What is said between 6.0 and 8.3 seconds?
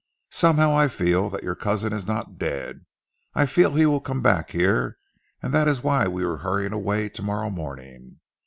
we are hurrying away tomorrow morning.